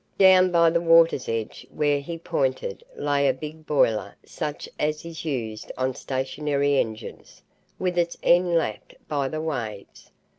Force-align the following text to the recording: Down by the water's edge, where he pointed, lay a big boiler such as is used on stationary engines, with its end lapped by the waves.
Down 0.17 0.49
by 0.51 0.71
the 0.71 0.81
water's 0.81 1.29
edge, 1.29 1.67
where 1.71 1.99
he 1.99 2.17
pointed, 2.17 2.83
lay 2.95 3.27
a 3.27 3.33
big 3.33 3.67
boiler 3.67 4.15
such 4.25 4.67
as 4.79 5.05
is 5.05 5.25
used 5.25 5.71
on 5.77 5.93
stationary 5.93 6.79
engines, 6.79 7.43
with 7.77 7.99
its 7.99 8.17
end 8.23 8.55
lapped 8.55 8.95
by 9.07 9.27
the 9.27 9.41
waves. 9.41 10.09